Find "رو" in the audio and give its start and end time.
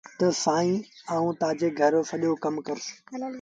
1.95-2.01